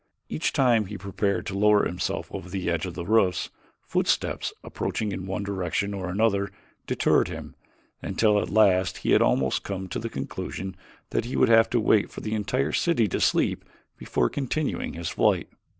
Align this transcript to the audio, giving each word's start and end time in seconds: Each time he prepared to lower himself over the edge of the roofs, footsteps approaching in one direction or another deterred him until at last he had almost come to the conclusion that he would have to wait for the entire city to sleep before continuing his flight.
Each 0.29 0.51
time 0.51 0.87
he 0.87 0.97
prepared 0.97 1.45
to 1.45 1.55
lower 1.55 1.85
himself 1.85 2.27
over 2.33 2.49
the 2.49 2.71
edge 2.71 2.87
of 2.87 2.95
the 2.95 3.05
roofs, 3.05 3.51
footsteps 3.83 4.51
approaching 4.63 5.11
in 5.11 5.27
one 5.27 5.43
direction 5.43 5.93
or 5.93 6.09
another 6.09 6.49
deterred 6.87 7.27
him 7.27 7.53
until 8.01 8.41
at 8.41 8.49
last 8.49 8.97
he 9.05 9.11
had 9.11 9.21
almost 9.21 9.61
come 9.61 9.87
to 9.89 9.99
the 9.99 10.09
conclusion 10.09 10.75
that 11.11 11.25
he 11.25 11.35
would 11.35 11.49
have 11.49 11.69
to 11.69 11.79
wait 11.79 12.09
for 12.09 12.21
the 12.21 12.33
entire 12.33 12.71
city 12.71 13.07
to 13.09 13.19
sleep 13.21 13.63
before 13.95 14.27
continuing 14.27 14.93
his 14.93 15.09
flight. 15.09 15.49